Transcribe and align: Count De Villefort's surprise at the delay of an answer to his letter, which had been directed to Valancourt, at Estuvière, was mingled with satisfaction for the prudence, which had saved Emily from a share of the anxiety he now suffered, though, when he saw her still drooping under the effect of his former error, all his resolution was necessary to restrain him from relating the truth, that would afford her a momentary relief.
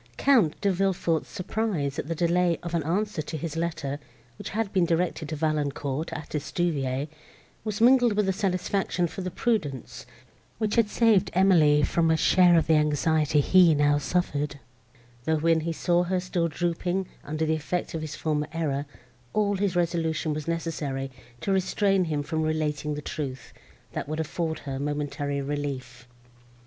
Count 0.17 0.59
De 0.61 0.71
Villefort's 0.71 1.29
surprise 1.29 1.99
at 1.99 2.07
the 2.07 2.15
delay 2.15 2.57
of 2.63 2.73
an 2.73 2.81
answer 2.81 3.21
to 3.21 3.37
his 3.37 3.55
letter, 3.55 3.99
which 4.39 4.49
had 4.49 4.73
been 4.73 4.83
directed 4.83 5.29
to 5.29 5.35
Valancourt, 5.35 6.11
at 6.11 6.29
Estuvière, 6.29 7.07
was 7.63 7.79
mingled 7.79 8.13
with 8.13 8.33
satisfaction 8.33 9.05
for 9.05 9.21
the 9.21 9.29
prudence, 9.29 10.07
which 10.57 10.73
had 10.73 10.89
saved 10.89 11.29
Emily 11.35 11.83
from 11.83 12.09
a 12.09 12.17
share 12.17 12.57
of 12.57 12.65
the 12.65 12.73
anxiety 12.77 13.41
he 13.41 13.75
now 13.75 13.99
suffered, 13.99 14.59
though, 15.25 15.37
when 15.37 15.59
he 15.59 15.71
saw 15.71 16.01
her 16.01 16.19
still 16.19 16.47
drooping 16.47 17.05
under 17.23 17.45
the 17.45 17.53
effect 17.53 17.93
of 17.93 18.01
his 18.01 18.15
former 18.15 18.47
error, 18.53 18.87
all 19.33 19.55
his 19.57 19.75
resolution 19.75 20.33
was 20.33 20.47
necessary 20.47 21.11
to 21.41 21.51
restrain 21.51 22.05
him 22.05 22.23
from 22.23 22.41
relating 22.41 22.95
the 22.95 23.03
truth, 23.03 23.53
that 23.91 24.09
would 24.09 24.19
afford 24.19 24.57
her 24.65 24.77
a 24.77 24.79
momentary 24.79 25.43
relief. 25.43 26.07